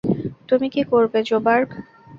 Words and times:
তুমি 0.49 0.67
কী 0.69 0.81
করবে, 0.91 1.19
জোবার্গ? 1.23 1.69